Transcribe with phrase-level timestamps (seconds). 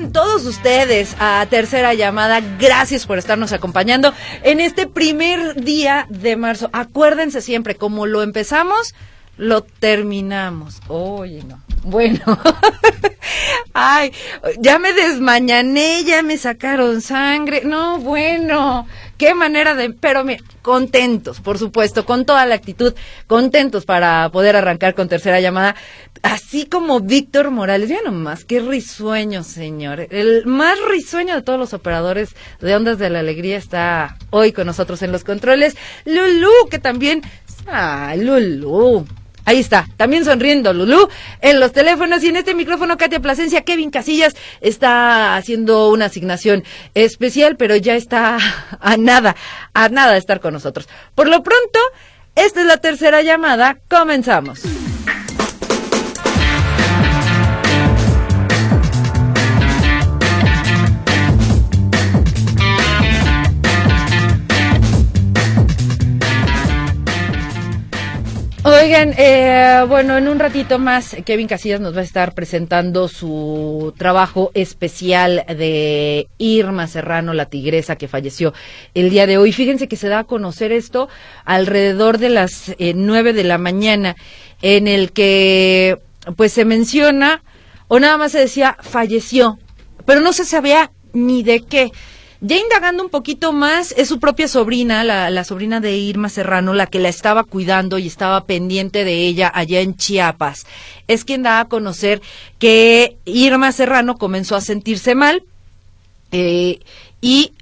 [0.00, 2.40] Todos ustedes a Tercera Llamada.
[2.58, 6.70] Gracias por estarnos acompañando en este primer día de marzo.
[6.72, 8.94] Acuérdense siempre, como lo empezamos,
[9.36, 10.80] lo terminamos.
[10.88, 11.60] Oye, no.
[11.84, 12.22] Bueno.
[13.74, 14.12] Ay,
[14.58, 17.62] ya me desmañané, ya me sacaron sangre.
[17.64, 18.86] No, bueno
[19.22, 22.92] qué manera de, pero mira, contentos, por supuesto, con toda la actitud,
[23.28, 25.76] contentos para poder arrancar con tercera llamada,
[26.22, 31.74] así como Víctor Morales, ya nomás, qué risueño, señor, el más risueño de todos los
[31.74, 36.78] operadores de Ondas de la Alegría está hoy con nosotros en los controles, Lulu, que
[36.78, 37.22] también,
[37.66, 39.04] ah, Lulu,
[39.44, 41.08] Ahí está, también sonriendo Lulú
[41.40, 42.22] en los teléfonos.
[42.22, 46.62] Y en este micrófono Katia Plasencia, Kevin Casillas está haciendo una asignación
[46.94, 48.38] especial, pero ya está
[48.80, 49.34] a nada,
[49.74, 50.88] a nada de estar con nosotros.
[51.14, 51.80] Por lo pronto,
[52.36, 54.62] esta es la tercera llamada, comenzamos.
[68.82, 73.94] Oigan, eh, bueno, en un ratito más Kevin Casillas nos va a estar presentando su
[73.96, 78.52] trabajo especial de Irma Serrano, la tigresa que falleció
[78.94, 79.52] el día de hoy.
[79.52, 81.08] Fíjense que se da a conocer esto
[81.44, 84.16] alrededor de las eh, nueve de la mañana,
[84.62, 85.98] en el que
[86.34, 87.44] pues se menciona
[87.86, 89.60] o nada más se decía falleció,
[90.06, 91.92] pero no se sabía ni de qué.
[92.44, 96.88] Ya indagando un poquito más, es su propia sobrina, la, sobrina de Irma Serrano, la
[96.88, 100.66] que la estaba cuidando y estaba pendiente de ella allá en Chiapas.
[101.06, 102.20] Es quien da a conocer
[102.58, 105.44] que Irma Serrano comenzó a sentirse mal
[106.32, 106.80] eh,
[107.20, 107.52] y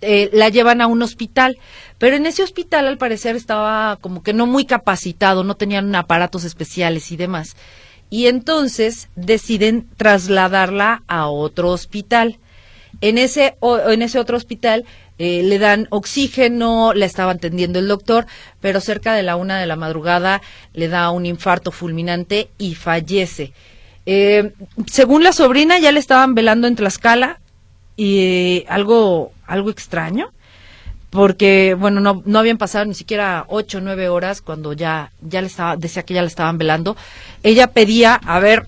[0.00, 1.56] eh, la llevan a un hospital.
[1.98, 6.42] Pero en ese hospital, al parecer, estaba como que no muy capacitado, no tenían aparatos
[6.42, 7.54] especiales y demás.
[8.10, 12.40] Y entonces deciden trasladarla a otro hospital.
[13.00, 14.84] En ese, en ese otro hospital
[15.18, 18.26] eh, le dan oxígeno, la estaba atendiendo el doctor,
[18.60, 20.42] pero cerca de la una de la madrugada
[20.74, 23.52] le da un infarto fulminante y fallece.
[24.06, 24.52] Eh,
[24.86, 27.40] según la sobrina, ya le estaban velando en Tlaxcala
[27.96, 30.32] y eh, algo, algo extraño,
[31.10, 35.40] porque, bueno, no, no habían pasado ni siquiera ocho o nueve horas cuando ya, ya
[35.40, 36.96] le estaba, decía que ya le estaban velando.
[37.42, 38.66] Ella pedía, a ver,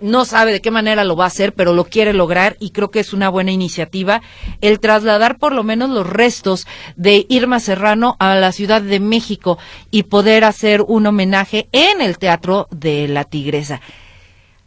[0.00, 2.90] no sabe de qué manera lo va a hacer, pero lo quiere lograr y creo
[2.90, 4.22] que es una buena iniciativa
[4.60, 6.66] el trasladar por lo menos los restos
[6.96, 9.58] de Irma Serrano a la Ciudad de México
[9.90, 13.80] y poder hacer un homenaje en el Teatro de la Tigresa.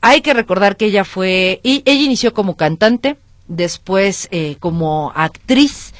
[0.02, 3.16] Hay que recordar que ella fue, y ella inició como cantante,
[3.48, 5.94] después eh, como actriz.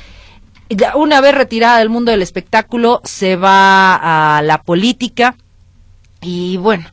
[0.96, 5.36] Una vez retirada del mundo del espectáculo, se va a la política
[6.22, 6.86] y bueno,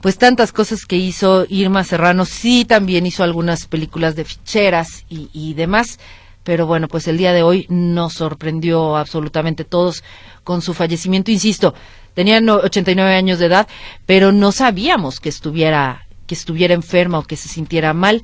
[0.00, 2.24] pues tantas cosas que hizo Irma Serrano.
[2.24, 5.98] Sí, también hizo algunas películas de ficheras y, demás.
[6.42, 10.02] Pero bueno, pues el día de hoy nos sorprendió absolutamente todos
[10.42, 11.30] con su fallecimiento.
[11.30, 11.74] Insisto,
[12.14, 13.68] tenía 89 años de edad,
[14.06, 18.22] pero no sabíamos que estuviera, que estuviera enferma o que se sintiera mal.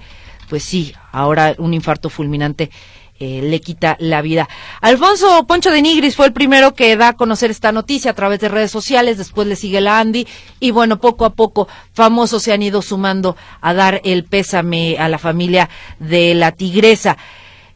[0.48, 2.70] Pues sí, ahora un infarto fulminante
[3.18, 4.48] eh, le quita la vida.
[4.80, 8.40] Alfonso Poncho de Nigris fue el primero que da a conocer esta noticia a través
[8.40, 10.26] de redes sociales, después le sigue la Andy
[10.60, 15.08] y bueno, poco a poco famosos se han ido sumando a dar el pésame a
[15.08, 15.68] la familia
[15.98, 17.16] de la tigresa,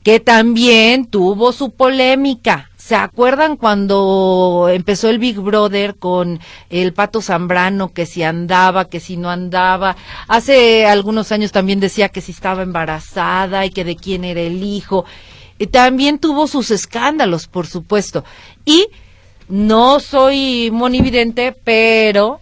[0.03, 2.70] que también tuvo su polémica.
[2.91, 8.99] ¿Se acuerdan cuando empezó el Big Brother con el Pato Zambrano, que si andaba, que
[8.99, 9.97] si no andaba?
[10.27, 14.65] Hace algunos años también decía que si estaba embarazada y que de quién era el
[14.65, 15.05] hijo
[15.71, 18.25] también tuvo sus escándalos, por supuesto.
[18.65, 18.89] Y
[19.49, 22.41] no soy monividente, pero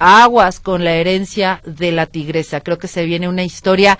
[0.00, 2.62] aguas con la herencia de la tigresa.
[2.62, 3.96] Creo que se viene una historia,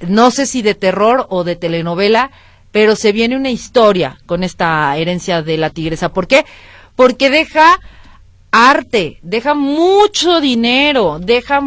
[0.00, 2.32] no sé si de terror o de telenovela,
[2.74, 6.12] pero se viene una historia con esta herencia de la tigresa.
[6.12, 6.44] ¿Por qué?
[6.96, 7.78] Porque deja
[8.50, 11.60] arte, deja mucho dinero, deja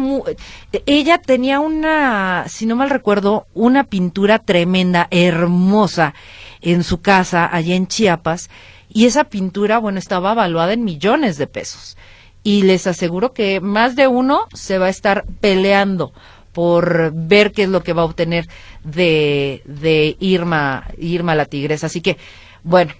[0.84, 6.12] ella tenía una, si no mal recuerdo, una pintura tremenda, hermosa.
[6.60, 8.50] en su casa allá en Chiapas
[8.90, 11.96] y esa pintura, bueno, estaba evaluada en millones de pesos.
[12.42, 16.12] Y les aseguro que más de uno se va a estar peleando
[16.52, 18.48] por ver qué es lo que va a obtener
[18.84, 21.86] de, de Irma, Irma la tigresa.
[21.86, 22.16] Así que,
[22.62, 22.92] bueno,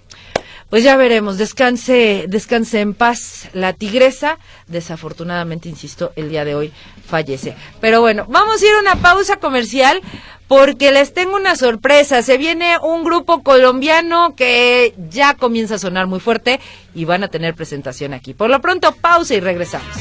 [0.69, 1.37] pues ya veremos.
[1.37, 4.37] Descanse, descanse en paz la tigresa.
[4.67, 6.71] Desafortunadamente, insisto, el día de hoy
[7.05, 7.55] fallece.
[7.81, 10.01] Pero bueno, vamos a ir a una pausa comercial
[10.47, 12.21] porque les tengo una sorpresa.
[12.21, 16.59] Se viene un grupo colombiano que ya comienza a sonar muy fuerte
[16.93, 18.35] y van a tener presentación aquí.
[18.35, 19.95] Por lo pronto, pausa y regresamos.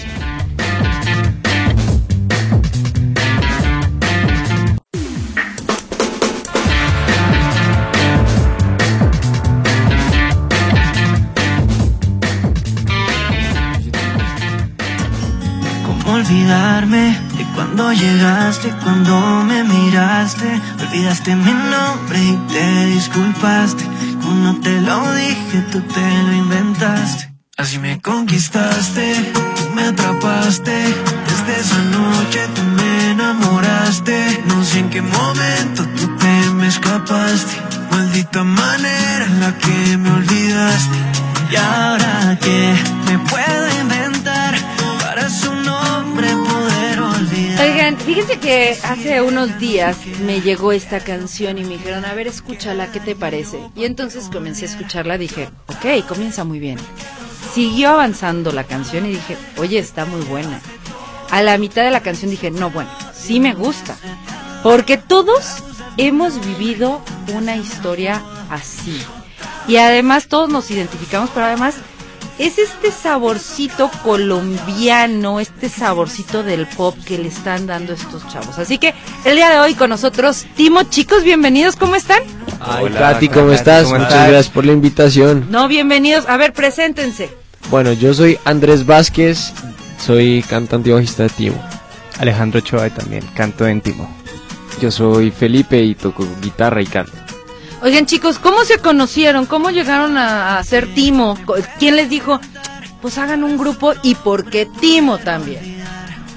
[16.28, 20.60] Olvidarme de cuando llegaste, cuando me miraste.
[20.80, 23.84] Olvidaste mi nombre y te disculpaste.
[24.22, 27.32] Cuando te lo dije, tú te lo inventaste.
[27.56, 30.94] Así me conquistaste, tú me atrapaste.
[31.28, 34.44] Desde esa noche tú me enamoraste.
[34.48, 37.56] No sé en qué momento tú te me escapaste.
[37.90, 40.98] Maldita manera en la que me olvidaste.
[41.50, 42.74] Y ahora que
[43.06, 44.07] me puedo inventar
[48.08, 52.90] fíjense que hace unos días me llegó esta canción y me dijeron, a ver, escúchala,
[52.90, 53.60] ¿qué te parece?
[53.76, 56.78] Y entonces comencé a escucharla, dije, ok, comienza muy bien.
[57.52, 60.58] Siguió avanzando la canción y dije, oye, está muy buena.
[61.30, 63.94] A la mitad de la canción dije, no, bueno, sí me gusta.
[64.62, 65.62] Porque todos
[65.98, 67.02] hemos vivido
[67.34, 68.98] una historia así.
[69.66, 71.74] Y además todos nos identificamos, pero además
[72.38, 78.58] es este saborcito colombiano, este saborcito del pop que le están dando estos chavos.
[78.58, 78.94] Así que
[79.24, 82.22] el día de hoy con nosotros, Timo, chicos, bienvenidos, ¿cómo están?
[82.60, 83.88] Ay, Katy, ¿cómo estás?
[83.88, 85.46] Muchas gracias por la invitación.
[85.50, 86.26] No, bienvenidos.
[86.28, 87.30] A ver, preséntense.
[87.70, 89.52] Bueno, yo soy Andrés Vázquez,
[89.98, 91.62] soy cantante y bajista de Timo.
[92.18, 94.08] Alejandro Choa también, canto en Timo.
[94.80, 97.27] Yo soy Felipe y toco guitarra y canto.
[97.82, 99.46] Oigan chicos, ¿cómo se conocieron?
[99.46, 101.38] ¿Cómo llegaron a, a ser Timo?
[101.78, 102.40] ¿Quién les dijo,
[103.00, 105.78] pues hagan un grupo y por qué Timo también?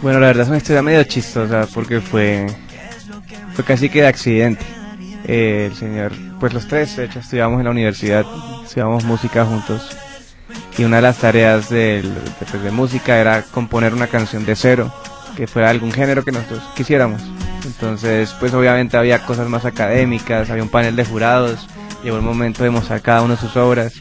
[0.01, 2.45] Bueno, la verdad es una historia medio chistosa porque fue,
[3.55, 4.65] fue casi que de accidente.
[5.25, 8.25] Eh, el señor, pues los tres, de hecho, estudiamos en la universidad,
[8.63, 9.95] estudiamos música juntos.
[10.77, 14.55] Y una de las tareas del- de, pues, de música era componer una canción de
[14.55, 14.91] cero,
[15.35, 17.21] que fuera algún género que nosotros quisiéramos.
[17.71, 21.67] Entonces, pues obviamente había cosas más académicas, había un panel de jurados,
[22.03, 23.93] llegó el momento de mostrar cada uno de sus obras.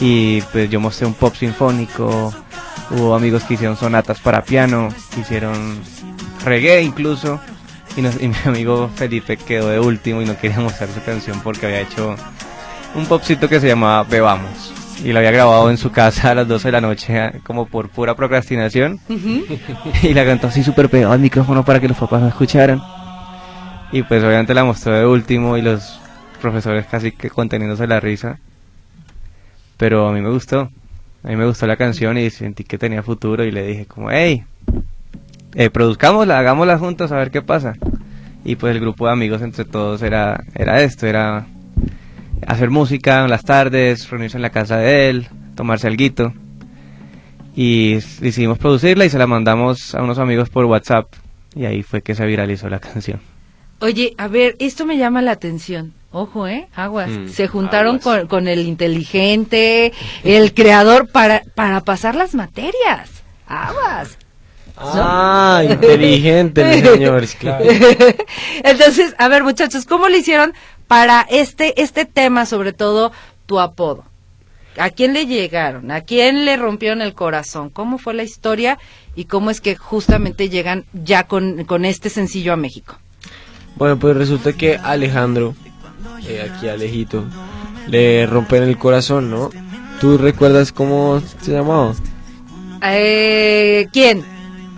[0.00, 2.32] Y pues yo mostré un pop sinfónico,
[2.92, 4.90] hubo amigos que hicieron sonatas para piano,
[5.20, 5.80] hicieron
[6.44, 7.40] reggae incluso.
[7.96, 11.66] Y, y mi amigo Felipe quedó de último y no quería mostrar su canción porque
[11.66, 12.14] había hecho
[12.94, 14.77] un popcito que se llamaba Bebamos.
[15.04, 17.88] Y lo había grabado en su casa a las 12 de la noche, como por
[17.88, 18.98] pura procrastinación.
[20.02, 22.80] y la cantó así súper pegado al micrófono para que los papás la escucharan.
[23.92, 26.00] Y pues obviamente la mostró de último y los
[26.40, 28.38] profesores casi que conteniéndose la risa.
[29.76, 30.70] Pero a mí me gustó.
[31.24, 34.10] A mí me gustó la canción y sentí que tenía futuro y le dije como,
[34.10, 34.44] hey,
[35.54, 37.74] eh, produzcámosla, hagámosla juntos a ver qué pasa.
[38.44, 41.46] Y pues el grupo de amigos entre todos era, era esto, era
[42.46, 46.32] hacer música en las tardes, reunirse en la casa de él, tomarse alguito.
[47.54, 51.12] Y decidimos producirla y se la mandamos a unos amigos por WhatsApp.
[51.54, 53.20] Y ahí fue que se viralizó la canción.
[53.80, 55.92] Oye, a ver, esto me llama la atención.
[56.10, 56.68] Ojo, ¿eh?
[56.74, 57.10] Aguas.
[57.10, 58.18] Mm, Se juntaron aguas.
[58.20, 59.92] con, con el inteligente,
[60.24, 63.22] el creador, para, para pasar las materias.
[63.46, 64.18] Aguas.
[64.76, 67.64] Ah, inteligente el señor, claro.
[68.64, 70.52] Entonces, a ver, muchachos, ¿cómo le hicieron
[70.88, 73.12] para este, este tema, sobre todo
[73.46, 74.04] tu apodo?
[74.78, 75.90] ¿A quién le llegaron?
[75.90, 77.68] ¿A quién le rompieron el corazón?
[77.68, 78.78] ¿Cómo fue la historia?
[79.14, 82.96] ¿Y cómo es que justamente llegan ya con, con este sencillo a México?
[83.76, 85.54] Bueno, pues resulta que Alejandro,
[86.26, 87.24] eh, aquí Alejito,
[87.88, 89.50] le rompen el corazón, ¿no?
[90.00, 91.94] ¿Tú recuerdas cómo se llamaba?
[92.82, 94.24] Eh, ¿Quién?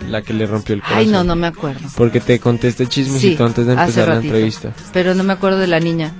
[0.09, 0.99] La que le rompió el corazón.
[0.99, 1.87] Ay, no, no me acuerdo.
[1.95, 4.73] Porque te contesté chismecito Sí, antes de empezar la entrevista.
[4.93, 6.11] Pero no me acuerdo de la niña.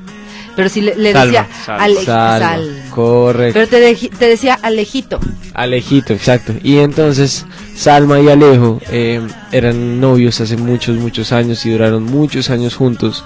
[0.55, 1.83] Pero sí le, le Salma, decía Salma.
[1.85, 2.83] Ale- Salma, Sal.
[2.91, 3.59] correcto.
[3.71, 5.19] Pero te decía Alejito.
[5.53, 6.53] Alejito, exacto.
[6.61, 7.45] Y entonces
[7.75, 9.21] Salma y Alejo eh,
[9.53, 13.23] eran novios hace muchos, muchos años y duraron muchos años juntos.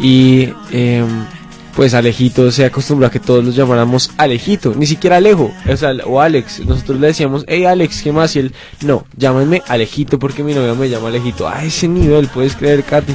[0.00, 1.04] Y eh,
[1.76, 5.92] pues Alejito se acostumbró a que todos los llamáramos Alejito, ni siquiera Alejo, o, sea,
[6.04, 6.64] o Alex.
[6.64, 8.36] Nosotros le decíamos, hey Alex, ¿qué más?
[8.36, 11.48] Y él, no, llámenme Alejito porque mi novia me llama Alejito.
[11.48, 13.14] A ese nivel, puedes creer, Katy.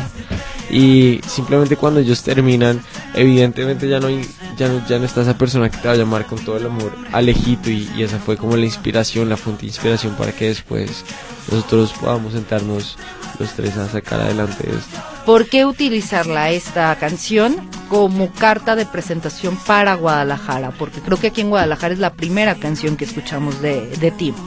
[0.71, 2.81] Y simplemente cuando ellos terminan,
[3.15, 4.21] evidentemente ya no, hay,
[4.57, 6.67] ya no, ya no está esa persona que te va a llamar con todo el
[6.67, 10.49] amor alejito y, y esa fue como la inspiración, la fuente de inspiración para que
[10.49, 11.03] después
[11.49, 12.97] nosotros podamos sentarnos
[13.37, 14.97] los tres a sacar adelante esto.
[15.25, 17.55] ¿Por qué utilizarla esta canción
[17.89, 20.71] como carta de presentación para Guadalajara?
[20.71, 24.37] Porque creo que aquí en Guadalajara es la primera canción que escuchamos de, de Timo.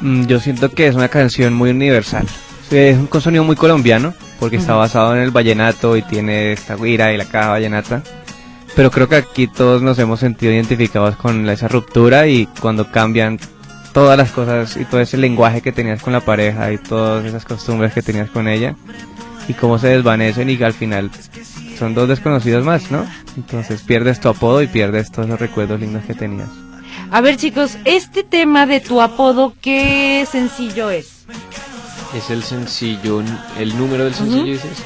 [0.00, 2.26] Mm, Yo siento que es una canción muy universal.
[2.70, 7.12] Es un sonido muy colombiano, porque está basado en el vallenato y tiene esta guira
[7.12, 8.02] y la caja vallenata.
[8.74, 13.38] Pero creo que aquí todos nos hemos sentido identificados con esa ruptura y cuando cambian
[13.94, 17.44] todas las cosas y todo ese lenguaje que tenías con la pareja y todas esas
[17.44, 18.74] costumbres que tenías con ella
[19.48, 21.10] y cómo se desvanecen y que al final
[21.78, 23.06] son dos desconocidos más, ¿no?
[23.36, 26.48] Entonces pierdes tu apodo y pierdes todos los recuerdos lindos que tenías.
[27.10, 31.24] A ver chicos, este tema de tu apodo, ¿qué sencillo es?
[32.16, 33.22] Es el sencillo,
[33.58, 34.84] el número del sencillo, dices.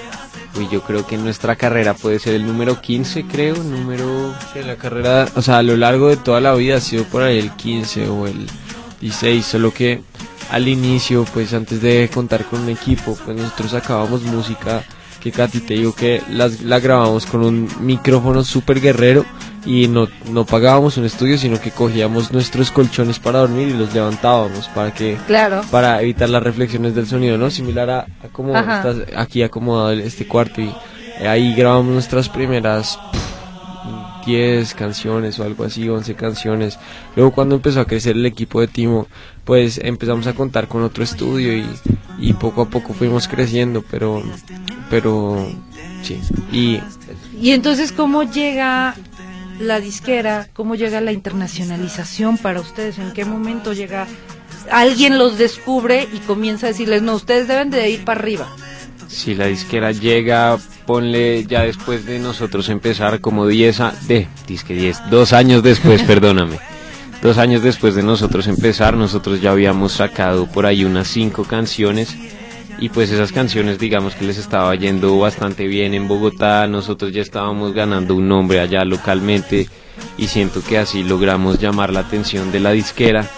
[0.56, 4.34] Uy, yo creo que en nuestra carrera puede ser el número 15, creo, número...
[4.52, 7.22] Sí, la carrera, o sea, a lo largo de toda la vida ha sido por
[7.22, 8.46] ahí el 15 o el
[9.00, 10.00] 16, solo que
[10.50, 14.82] al inicio, pues antes de contar con un equipo, pues nosotros sacábamos música
[15.20, 19.24] que Katy te digo que las, la grabamos con un micrófono súper guerrero
[19.66, 23.92] y no, no pagábamos un estudio, sino que cogíamos nuestros colchones para dormir y los
[23.92, 25.62] levantábamos para que Claro.
[25.72, 27.50] para evitar las reflexiones del sonido, ¿no?
[27.50, 28.78] Similar a, a cómo Ajá.
[28.78, 30.72] estás aquí acomodado este cuarto y
[31.20, 32.96] eh, ahí grabamos nuestras primeras
[34.28, 36.78] 10 canciones o algo así, 11 canciones.
[37.16, 39.06] Luego cuando empezó a crecer el equipo de Timo,
[39.44, 41.64] pues empezamos a contar con otro estudio y,
[42.20, 44.22] y poco a poco fuimos creciendo, pero
[44.90, 45.50] pero
[46.02, 46.20] sí.
[46.52, 46.80] Y
[47.40, 48.94] Y entonces, ¿cómo llega
[49.60, 50.48] la disquera?
[50.52, 52.98] ¿Cómo llega la internacionalización para ustedes?
[52.98, 54.06] ¿En qué momento llega?
[54.70, 58.46] Alguien los descubre y comienza a decirles, no, ustedes deben de ir para arriba.
[59.08, 60.58] Si la disquera llega,
[60.88, 66.02] ponle ya después de nosotros empezar como 10 a, de, disque 10, dos años después,
[66.06, 66.58] perdóname.
[67.20, 72.16] Dos años después de nosotros empezar, nosotros ya habíamos sacado por ahí unas cinco canciones
[72.78, 77.20] y pues esas canciones digamos que les estaba yendo bastante bien en Bogotá, nosotros ya
[77.20, 79.68] estábamos ganando un nombre allá localmente
[80.16, 83.28] y siento que así logramos llamar la atención de la disquera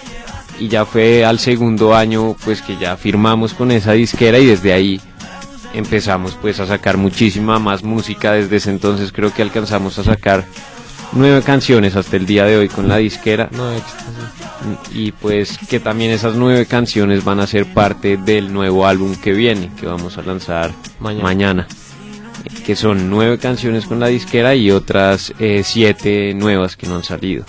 [0.61, 4.73] y ya fue al segundo año pues que ya firmamos con esa disquera y desde
[4.73, 5.01] ahí
[5.75, 8.33] empezamos pues a sacar muchísima más música.
[8.33, 10.45] Desde ese entonces creo que alcanzamos a sacar
[11.13, 13.49] nueve canciones hasta el día de hoy con la disquera.
[13.53, 13.71] No
[14.93, 19.33] y pues que también esas nueve canciones van a ser parte del nuevo álbum que
[19.33, 21.23] viene que vamos a lanzar Mañana.
[21.23, 21.69] mañana,
[22.45, 26.97] eh, que son nueve canciones con la disquera y otras eh, siete nuevas que no
[26.97, 27.45] han salido.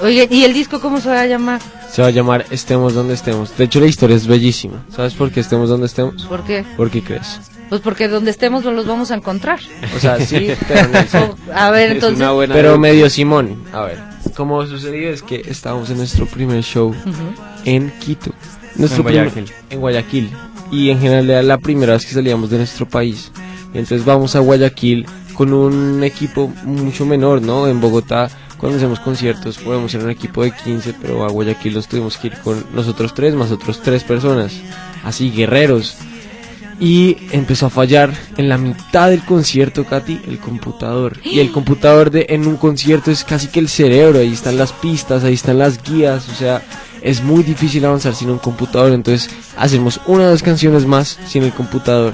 [0.00, 1.60] Oye, ¿y el disco cómo se va a llamar?
[1.90, 3.56] Se va a llamar Estemos donde estemos.
[3.56, 4.84] De hecho la historia es bellísima.
[4.94, 6.24] ¿Sabes por qué estemos donde estemos?
[6.26, 6.64] ¿Por qué?
[6.76, 7.40] ¿Por qué crees?
[7.68, 9.60] Pues porque donde estemos no los vamos a encontrar.
[9.96, 12.18] O sea, sí, pero no a ver, Es entonces...
[12.20, 13.62] una buena Pero medio Simón.
[13.72, 13.98] A ver,
[14.36, 17.42] como sucedió es que estábamos en nuestro primer show Ujú.
[17.64, 18.30] en Quito.
[18.76, 19.54] Nuestro En primer- Guayaquil.
[19.70, 20.30] en Guayaquil.
[20.70, 23.32] Y en general era la primera vez que salíamos de nuestro país.
[23.72, 27.66] Entonces vamos a Guayaquil con un equipo mucho menor, ¿no?
[27.68, 31.88] En Bogotá, cuando hacemos conciertos, podemos ser un equipo de 15, pero a Guayaquil los
[31.88, 34.54] tuvimos que ir con nosotros tres, más otros tres personas.
[35.04, 35.96] Así, guerreros.
[36.78, 41.18] Y empezó a fallar en la mitad del concierto, Katy, el computador.
[41.24, 44.18] Y el computador de, en un concierto es casi que el cerebro.
[44.18, 46.28] Ahí están las pistas, ahí están las guías.
[46.28, 46.62] O sea,
[47.02, 48.92] es muy difícil avanzar sin un computador.
[48.92, 52.12] Entonces, hacemos una o dos canciones más sin el computador.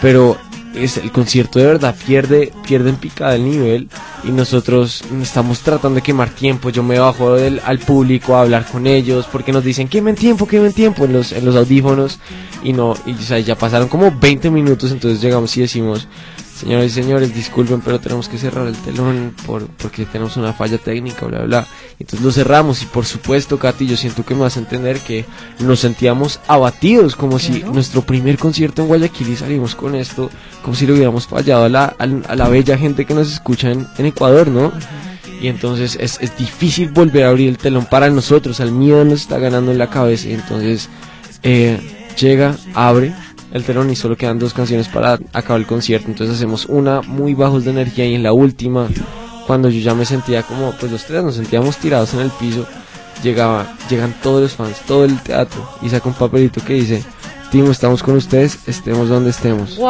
[0.00, 0.38] Pero
[0.74, 3.88] es, el concierto de verdad pierde, pierde en picada el nivel.
[4.26, 6.70] Y nosotros estamos tratando de quemar tiempo.
[6.70, 9.26] Yo me bajo al público a hablar con ellos.
[9.30, 12.18] Porque nos dicen, quemen tiempo, quemen tiempo en los, en los audífonos
[12.64, 16.08] y no, y o ya pasaron como 20 minutos, entonces llegamos y decimos,
[16.54, 20.78] señores y señores, disculpen, pero tenemos que cerrar el telón por, porque tenemos una falla
[20.78, 21.66] técnica, bla, bla.
[21.98, 25.24] Entonces lo cerramos y por supuesto, Katy, yo siento que me vas a entender que
[25.60, 30.30] nos sentíamos abatidos, como si nuestro primer concierto en Guayaquil y salimos con esto,
[30.62, 33.70] como si le hubiéramos fallado a la, a, a la bella gente que nos escucha
[33.70, 34.72] en, en Ecuador, ¿no?
[35.40, 39.22] Y entonces es, es difícil volver a abrir el telón para nosotros, al miedo nos
[39.22, 40.88] está ganando en la cabeza y entonces
[41.42, 41.78] eh,
[42.16, 43.12] llega, abre
[43.54, 46.08] el telón y solo quedan dos canciones para acabar el concierto.
[46.08, 48.88] Entonces hacemos una muy bajos de energía y en la última,
[49.46, 52.66] cuando yo ya me sentía como, pues los tres nos sentíamos tirados en el piso,
[53.22, 57.02] llegaba, llegan todos los fans, todo el teatro y saca un papelito que dice,
[57.52, 59.76] Timo, estamos con ustedes, estemos donde estemos.
[59.76, 59.86] ¡Wow!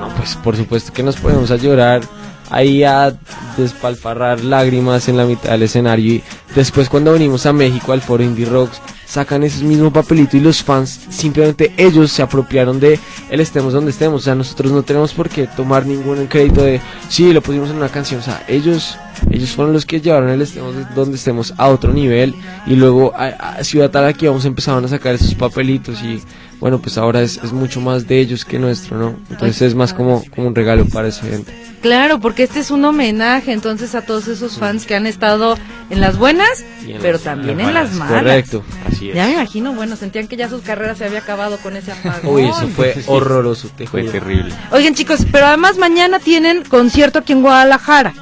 [0.00, 2.02] No, pues por supuesto que nos ponemos a llorar
[2.50, 3.16] ahí a
[3.56, 6.22] despalfarrar lágrimas en la mitad del escenario y
[6.54, 10.62] después cuando venimos a México al foro Indie Rocks sacan ese mismo papelito y los
[10.62, 12.98] fans simplemente ellos se apropiaron de
[13.30, 16.80] el estemos donde estemos, o sea, nosotros no tenemos por qué tomar ningún crédito de
[17.08, 18.98] sí, lo pusimos en una canción, o sea, ellos
[19.30, 22.34] ellos fueron los que llevaron el estemos donde estemos a otro nivel
[22.66, 26.20] y luego a, a Ciudad Tal aquí vamos empezaron a sacar esos papelitos y
[26.60, 29.16] bueno, pues ahora es, es mucho más de ellos que nuestro, ¿no?
[29.30, 31.52] Entonces es más como, como un regalo para esa gente.
[31.82, 35.56] Claro, porque este es un homenaje entonces a todos esos fans que han estado
[35.90, 38.22] en las buenas, en pero las- también en las las malas.
[38.22, 38.64] Correcto.
[38.88, 39.14] Así es.
[39.14, 42.34] Ya me imagino, bueno, sentían que ya sus carreras se había acabado con ese apagón.
[42.34, 44.52] Uy, eso fue horroroso, te Fue terrible.
[44.72, 48.14] Oigan, chicos, pero además mañana tienen concierto aquí en Guadalajara.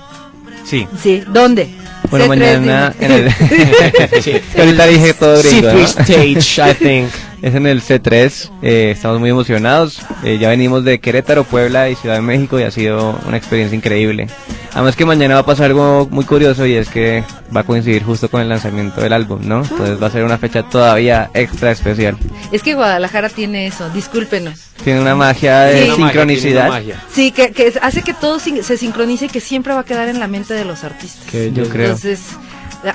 [0.65, 0.87] Sí.
[1.03, 1.69] Sí, ¿dónde?
[2.11, 3.33] Bueno, C3, mañana en el...
[4.23, 5.79] Sí, ahorita dije todo gringo, ¿no?
[5.79, 6.01] C3
[6.45, 7.09] Stage, I think.
[7.45, 10.01] Es en el C3, eh, estamos muy emocionados.
[10.25, 13.77] eh, ya venimos de Querétaro, Puebla y Ciudad de México y ha sido una experiencia
[13.77, 14.29] increíble.
[14.73, 17.23] Además que mañana va a pasar algo muy curioso y es que
[17.55, 19.63] va a coincidir justo con el lanzamiento del álbum, ¿no?
[19.63, 22.17] Entonces va a ser una fecha todavía extra especial.
[22.51, 24.61] Es que Guadalajara tiene eso, discúlpenos.
[24.83, 25.79] Tiene una magia de Sí.
[25.85, 26.69] Una magia, sincronicidad.
[26.69, 27.03] magia.
[27.13, 30.09] Sí, que, que hace que todo sin- se sincronice y que siempre va a quedar
[30.09, 31.25] en la mente de los artistas.
[31.31, 31.87] Que Yo creo.
[31.89, 32.21] Entonces,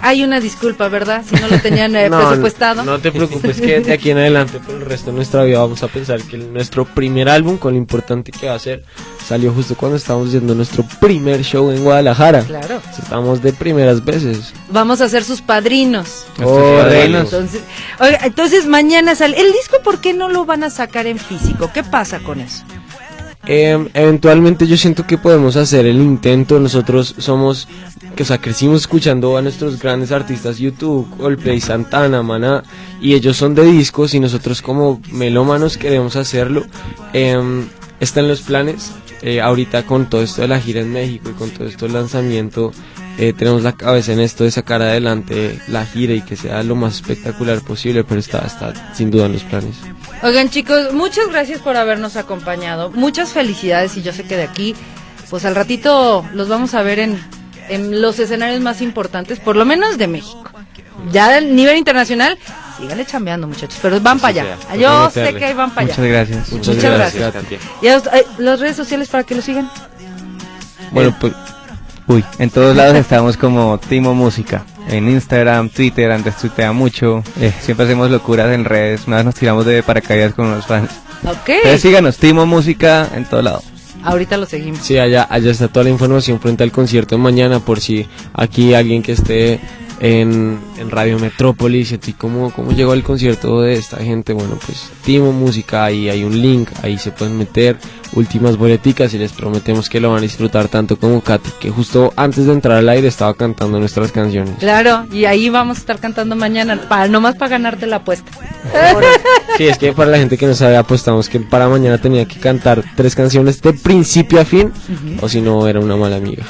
[0.02, 1.24] hay una disculpa, ¿verdad?
[1.28, 2.84] Si no lo tenían eh, presupuestado.
[2.84, 5.82] No te preocupes que de aquí en adelante por el resto de nuestra vida vamos
[5.84, 8.84] a pensar que el- nuestro primer álbum, con lo importante que va a ser,
[9.28, 12.44] salió justo cuando estábamos yendo nuestro primer show en Guadalajara.
[12.44, 12.82] Claro.
[12.98, 14.54] Estamos de primeras veces.
[14.70, 16.26] Vamos a ser sus padrinos.
[16.38, 17.24] Padrinos.
[17.34, 17.62] Entonces,
[18.00, 19.40] oiga, entonces mañana sale.
[19.40, 21.70] ¿El disco por qué no lo van a sacar en físico?
[21.74, 22.64] ¿Qué pasa con eso?
[23.46, 26.60] Em, eventualmente yo siento que podemos hacer el intento.
[26.60, 27.68] Nosotros somos,
[28.16, 32.64] que o sea, crecimos escuchando a nuestros grandes artistas YouTube, Coldplay, Santana, Maná,
[33.02, 36.66] y ellos son de discos y nosotros como melómanos queremos hacerlo.
[37.14, 37.68] Em,
[38.00, 38.92] está los planes.
[39.22, 41.94] Eh, ahorita con todo esto de la gira en México y con todo esto del
[41.94, 42.72] lanzamiento,
[43.18, 46.76] eh, tenemos la cabeza en esto de sacar adelante la gira y que sea lo
[46.76, 49.76] más espectacular posible, pero está, está sin duda en los planes.
[50.24, 52.92] Oigan, chicos, muchas gracias por habernos acompañado.
[52.92, 54.74] Muchas felicidades y yo sé que de aquí,
[55.30, 57.20] pues al ratito los vamos a ver en,
[57.68, 60.50] en los escenarios más importantes, por lo menos de México.
[61.12, 62.38] Ya a nivel internacional,
[62.80, 64.58] síganle chambeando, muchachos, pero van para allá.
[64.68, 65.94] sea, Yo toca sé que ahí van para allá.
[65.98, 66.52] Muchas gracias.
[66.52, 67.34] Muchas Muchas gracias.
[67.34, 67.62] gracias.
[67.82, 69.70] Y a los- eh, las redes sociales para que lo sigan.
[70.92, 71.34] Bueno, pues
[72.08, 74.64] Uy, en todos lados estamos como Timo Música.
[74.88, 77.24] En Instagram, Twitter, Andrés tuitea mucho.
[77.40, 79.02] eh, siempre hacemos locuras en redes.
[79.06, 80.90] Una vez nos tiramos de paracaídas con unos fans.
[81.24, 81.50] Ok.
[81.50, 83.62] Entonces síganos, Timo Música en todo lado.
[84.04, 84.80] Ahorita lo seguimos.
[84.82, 88.74] Sí, allá, allá está toda la información frente al concierto de mañana por si aquí
[88.74, 89.60] alguien que esté
[90.00, 94.58] en, en Radio Metrópolis y así cómo, cómo llegó el concierto de esta gente, bueno
[94.66, 97.78] pues Timo Música, ahí hay un link, ahí se pueden meter
[98.14, 102.12] últimas boleticas y les prometemos que lo van a disfrutar tanto como Katy, que justo
[102.16, 104.56] antes de entrar al aire estaba cantando nuestras canciones.
[104.60, 108.32] Claro, y ahí vamos a estar cantando mañana, para, nomás para ganarte la apuesta.
[109.58, 112.40] Sí, es que para la gente que no sabe apostamos que para mañana tenía que
[112.40, 114.72] cantar tres canciones de principio a fin
[115.22, 116.46] o si no era una mala amiga,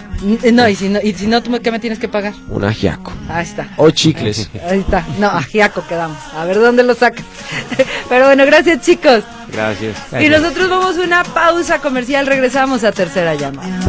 [0.52, 2.34] No, y si no, y si no ¿tú me- ¿qué me tienes que pagar?
[2.50, 3.70] un ajiaco Ahí está.
[3.78, 4.50] o chicles.
[4.70, 5.06] Ahí está.
[5.20, 6.18] No, a Giaco quedamos.
[6.36, 7.26] A ver dónde lo sacas.
[8.10, 9.24] Pero bueno, gracias chicos.
[9.52, 9.98] Gracias.
[10.20, 12.28] Y nosotros vamos a una pausa comercial.
[12.28, 13.80] Regresamos a tercera llamada.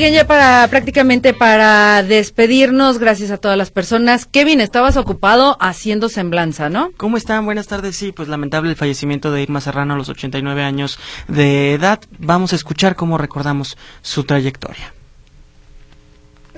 [0.00, 4.24] Oigan, ya para prácticamente para despedirnos, gracias a todas las personas.
[4.24, 6.90] Kevin, estabas ocupado haciendo semblanza, ¿no?
[6.96, 7.44] ¿Cómo están?
[7.44, 7.96] Buenas tardes.
[7.96, 12.00] Sí, pues lamentable el fallecimiento de Irma Serrano a los 89 años de edad.
[12.18, 14.94] Vamos a escuchar cómo recordamos su trayectoria.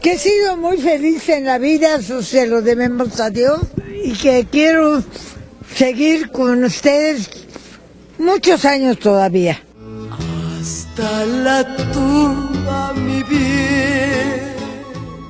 [0.00, 3.58] que he sido muy feliz en la vida, eso se lo debemos a Dios,
[4.04, 5.02] y que quiero
[5.74, 7.28] seguir con ustedes
[8.18, 9.60] muchos años todavía.
[10.60, 12.51] hasta la tumba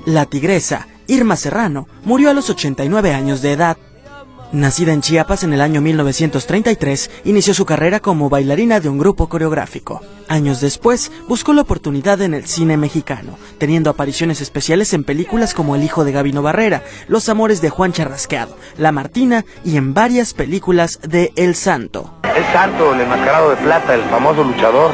[0.04, 3.76] La tigresa, Irma Serrano, murió a los 89 años de edad.
[4.52, 9.30] Nacida en Chiapas en el año 1933, inició su carrera como bailarina de un grupo
[9.30, 10.02] coreográfico.
[10.28, 15.76] Años después, buscó la oportunidad en el cine mexicano, teniendo apariciones especiales en películas como
[15.76, 20.34] El hijo de Gabino Barrera, Los amores de Juan Charrasqueado, La Martina y en varias
[20.34, 22.12] películas de El Santo.
[22.36, 24.90] El santo, el enmascarado de plata, el famoso luchador.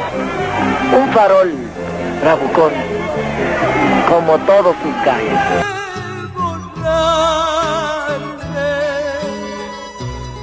[0.95, 1.53] Un farol,
[2.21, 2.71] bravucón,
[4.07, 5.39] como todos sus calles.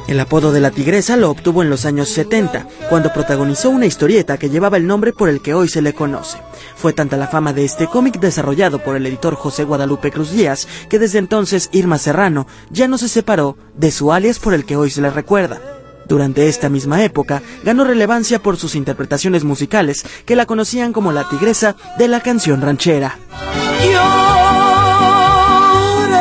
[0.08, 4.38] El apodo de la tigresa lo obtuvo en los años 70, cuando protagonizó una historieta
[4.38, 6.38] que llevaba el nombre por el que hoy se le conoce.
[6.76, 10.68] Fue tanta la fama de este cómic desarrollado por el editor José Guadalupe Cruz Díaz
[10.88, 14.76] que desde entonces Irma Serrano ya no se separó de su alias por el que
[14.76, 15.75] hoy se le recuerda.
[16.08, 21.28] Durante esta misma época ganó relevancia por sus interpretaciones musicales que la conocían como la
[21.28, 23.18] tigresa de la canción ranchera.
[23.84, 24.06] Llora,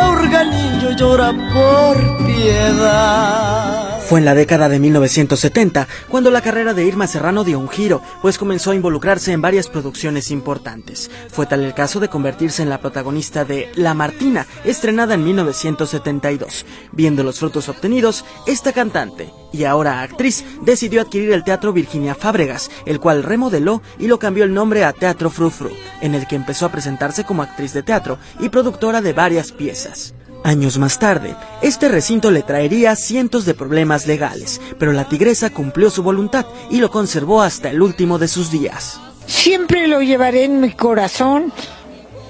[0.10, 3.85] organillo, llora por piedad.
[4.06, 8.04] Fue en la década de 1970 cuando la carrera de Irma Serrano dio un giro,
[8.22, 11.10] pues comenzó a involucrarse en varias producciones importantes.
[11.32, 16.68] Fue tal el caso de convertirse en la protagonista de La Martina, estrenada en 1972.
[16.92, 22.70] Viendo los frutos obtenidos, esta cantante y ahora actriz decidió adquirir el Teatro Virginia Fábregas,
[22.86, 26.36] el cual remodeló y lo cambió el nombre a Teatro Fru Fru, en el que
[26.36, 30.15] empezó a presentarse como actriz de teatro y productora de varias piezas.
[30.46, 35.90] Años más tarde, este recinto le traería cientos de problemas legales, pero la tigresa cumplió
[35.90, 39.02] su voluntad y lo conservó hasta el último de sus días.
[39.26, 41.52] Siempre lo llevaré en mi corazón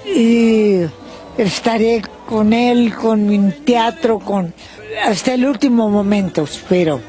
[0.06, 0.78] y
[1.36, 4.54] estaré con él, con mi teatro, con
[5.04, 7.02] hasta el último momento, espero.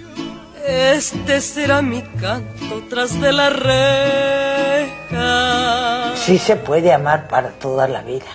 [0.67, 3.50] Este será mi canto tras de la
[5.10, 6.17] reja.
[6.17, 8.26] Sí se puede amar para toda la vida,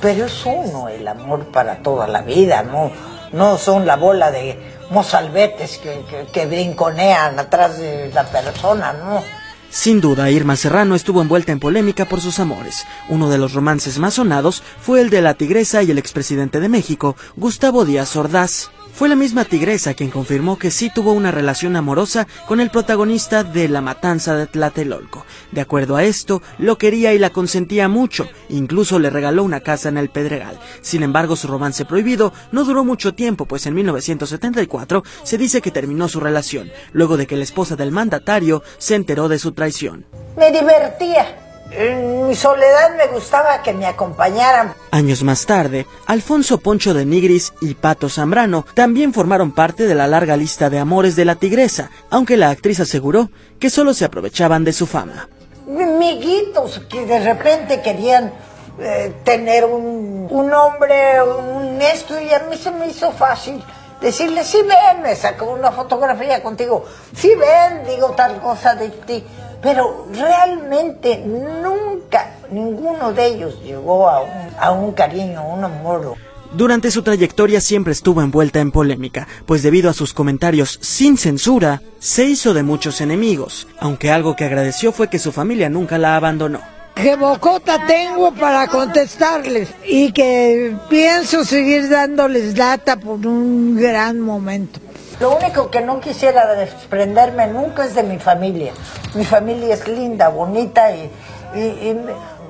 [0.00, 2.90] pero es uno el amor para toda la vida, no,
[3.32, 4.58] no son la bola de
[4.90, 9.22] mozalbetes que, que, brinconean atrás de la persona, no.
[9.70, 12.86] Sin duda, Irma Serrano estuvo envuelta en polémica por sus amores.
[13.10, 16.70] Uno de los romances más sonados fue el de la tigresa y el expresidente de
[16.70, 18.70] México, Gustavo Díaz Ordaz.
[18.98, 23.44] Fue la misma tigresa quien confirmó que sí tuvo una relación amorosa con el protagonista
[23.44, 25.24] de La Matanza de Tlatelolco.
[25.52, 29.88] De acuerdo a esto, lo quería y la consentía mucho, incluso le regaló una casa
[29.88, 30.58] en el Pedregal.
[30.80, 35.70] Sin embargo, su romance prohibido no duró mucho tiempo, pues en 1974 se dice que
[35.70, 40.06] terminó su relación, luego de que la esposa del mandatario se enteró de su traición.
[40.36, 41.47] Me divertía.
[41.70, 44.74] En mi soledad me gustaba que me acompañaran.
[44.90, 50.06] Años más tarde, Alfonso Poncho de Nigris y Pato Zambrano también formaron parte de la
[50.06, 54.64] larga lista de amores de la tigresa, aunque la actriz aseguró que solo se aprovechaban
[54.64, 55.28] de su fama.
[55.66, 58.32] Miguitos que de repente querían
[58.80, 63.62] eh, tener un, un hombre, un esto, y a mí se me hizo fácil
[64.00, 69.24] decirle, sí ven, me sacó una fotografía contigo, sí ven, digo tal cosa de ti.
[69.62, 76.16] Pero realmente nunca ninguno de ellos llegó a un, a un cariño, a un amor.
[76.52, 81.82] Durante su trayectoria siempre estuvo envuelta en polémica, pues debido a sus comentarios sin censura,
[81.98, 86.16] se hizo de muchos enemigos, aunque algo que agradeció fue que su familia nunca la
[86.16, 86.60] abandonó.
[86.94, 94.80] Que bocota tengo para contestarles y que pienso seguir dándoles data por un gran momento.
[95.20, 98.72] Lo único que no quisiera desprenderme nunca es de mi familia.
[99.14, 101.10] Mi familia es linda, bonita y,
[101.54, 102.00] y, y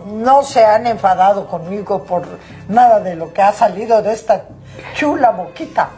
[0.07, 2.27] no se han enfadado conmigo por
[2.69, 4.45] nada de lo que ha salido de esta
[4.95, 5.91] chula boquita.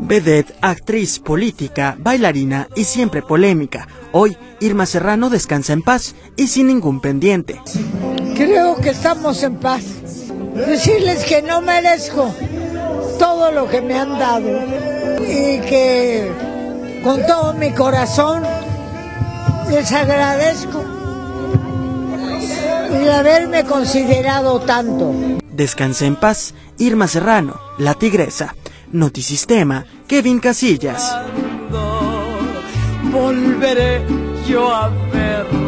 [0.00, 3.86] Vedette, actriz, política, bailarina y siempre polémica.
[4.10, 7.60] Hoy, Irma Serrano descansa en paz y sin ningún pendiente.
[8.40, 9.84] Creo que estamos en paz.
[10.54, 12.34] Decirles que no merezco
[13.18, 14.48] todo lo que me han dado
[15.18, 16.32] y que
[17.04, 18.42] con todo mi corazón
[19.70, 20.82] les agradezco
[23.04, 25.12] y haberme considerado tanto.
[25.52, 28.54] Descansa en paz, Irma Serrano, la tigresa.
[28.90, 31.14] Notisistema, Kevin Casillas.
[33.12, 34.02] Volveré
[34.48, 35.59] yo a verlo.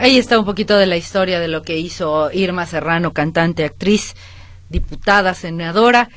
[0.00, 4.14] Ahí está un poquito de la historia de lo que hizo Irma Serrano, cantante, actriz,
[4.70, 6.08] diputada, senadora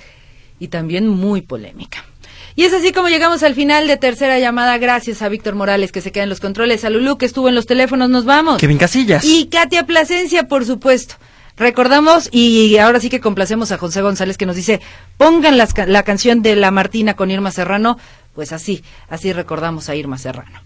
[0.58, 2.06] y también muy polémica.
[2.56, 4.78] Y es así como llegamos al final de tercera llamada.
[4.78, 7.56] Gracias a Víctor Morales que se queda en los controles, a Lulú que estuvo en
[7.56, 8.58] los teléfonos, nos vamos.
[8.58, 9.26] Kevin Casillas.
[9.26, 11.16] Y Katia Plasencia, por supuesto.
[11.58, 14.80] Recordamos y ahora sí que complacemos a José González que nos dice,
[15.18, 17.98] pongan las la canción de La Martina con Irma Serrano.
[18.34, 20.62] Pues así, así recordamos a Irma Serrano.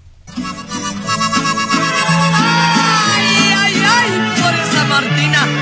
[4.97, 5.56] Martina.